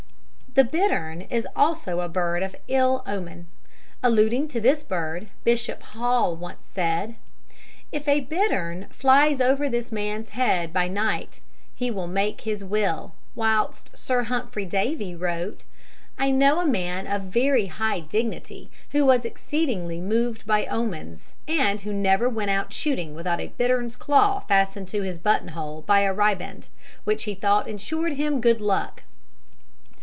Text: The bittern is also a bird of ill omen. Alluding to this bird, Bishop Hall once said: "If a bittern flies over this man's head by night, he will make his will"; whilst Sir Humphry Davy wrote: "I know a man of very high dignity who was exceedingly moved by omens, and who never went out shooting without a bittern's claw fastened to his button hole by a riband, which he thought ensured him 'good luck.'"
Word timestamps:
The 0.53 0.65
bittern 0.65 1.21
is 1.29 1.47
also 1.55 2.01
a 2.01 2.09
bird 2.09 2.43
of 2.43 2.57
ill 2.67 3.03
omen. 3.07 3.47
Alluding 4.03 4.49
to 4.49 4.59
this 4.59 4.83
bird, 4.83 5.27
Bishop 5.45 5.81
Hall 5.81 6.35
once 6.35 6.65
said: 6.65 7.15
"If 7.93 8.05
a 8.05 8.19
bittern 8.19 8.87
flies 8.89 9.39
over 9.39 9.69
this 9.69 9.93
man's 9.93 10.31
head 10.31 10.73
by 10.73 10.89
night, 10.89 11.39
he 11.73 11.89
will 11.89 12.05
make 12.07 12.41
his 12.41 12.65
will"; 12.65 13.13
whilst 13.33 13.95
Sir 13.97 14.23
Humphry 14.23 14.65
Davy 14.65 15.15
wrote: 15.15 15.63
"I 16.19 16.31
know 16.31 16.59
a 16.59 16.65
man 16.65 17.07
of 17.07 17.21
very 17.31 17.67
high 17.67 18.01
dignity 18.01 18.69
who 18.91 19.05
was 19.05 19.23
exceedingly 19.23 20.01
moved 20.01 20.45
by 20.45 20.65
omens, 20.65 21.37
and 21.47 21.79
who 21.79 21.93
never 21.93 22.27
went 22.27 22.51
out 22.51 22.73
shooting 22.73 23.15
without 23.15 23.39
a 23.39 23.53
bittern's 23.57 23.95
claw 23.95 24.41
fastened 24.41 24.89
to 24.89 25.01
his 25.03 25.17
button 25.17 25.49
hole 25.55 25.81
by 25.83 26.01
a 26.01 26.13
riband, 26.13 26.67
which 27.05 27.23
he 27.23 27.35
thought 27.35 27.69
ensured 27.69 28.15
him 28.15 28.41
'good 28.41 28.59
luck.'" 28.59 29.03